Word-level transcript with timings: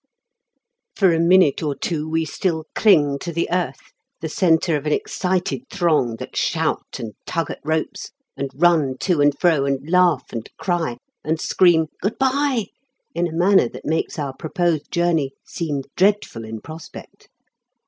For 0.95 1.13
a 1.13 1.19
minute 1.19 1.61
or 1.61 1.75
two 1.75 2.09
we 2.09 2.25
still 2.25 2.63
cling 2.73 3.19
to 3.19 3.31
the 3.31 3.47
earth, 3.51 3.93
the 4.19 4.29
centre 4.29 4.75
of 4.75 4.87
an 4.87 4.91
excited 4.91 5.69
throng 5.69 6.15
that 6.15 6.35
shout, 6.35 6.97
and 6.97 7.13
tug 7.27 7.51
at 7.51 7.59
ropes, 7.63 8.09
and 8.35 8.49
run 8.55 8.97
to 9.01 9.21
and 9.21 9.37
fro, 9.39 9.65
and 9.65 9.87
laugh, 9.87 10.25
and 10.33 10.49
cry, 10.57 10.97
and 11.23 11.39
scream 11.39 11.85
"Good 12.01 12.17
bye" 12.17 12.65
in 13.13 13.27
a 13.27 13.31
manner 13.31 13.69
that 13.69 13.85
makes 13.85 14.17
our 14.17 14.35
proposed 14.35 14.91
journey 14.91 15.33
seem 15.45 15.83
dreadful 15.95 16.45
in 16.45 16.61
prospect. 16.61 17.29